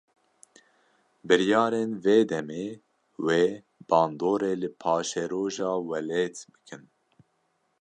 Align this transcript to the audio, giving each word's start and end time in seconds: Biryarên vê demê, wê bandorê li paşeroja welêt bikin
Biryarên 1.27 1.89
vê 2.03 2.17
demê, 2.29 2.65
wê 3.25 3.43
bandorê 3.89 4.53
li 4.61 4.69
paşeroja 4.81 5.71
welêt 5.87 6.35
bikin 6.53 6.83